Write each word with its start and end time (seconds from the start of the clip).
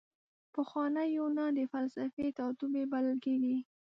پخوانی 0.53 1.07
یونان 1.17 1.51
د 1.55 1.61
فلسفې 1.73 2.25
ټاټوبی 2.37 2.83
بلل 2.91 3.17
کیږي. 3.25 3.57